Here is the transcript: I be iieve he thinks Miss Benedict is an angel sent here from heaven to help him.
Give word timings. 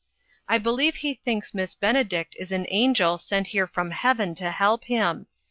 I 0.49 0.57
be 0.57 0.71
iieve 0.71 0.95
he 0.95 1.13
thinks 1.13 1.53
Miss 1.53 1.75
Benedict 1.75 2.35
is 2.39 2.51
an 2.51 2.65
angel 2.69 3.19
sent 3.19 3.49
here 3.49 3.67
from 3.67 3.91
heaven 3.91 4.33
to 4.33 4.49
help 4.49 4.85
him. 4.85 5.27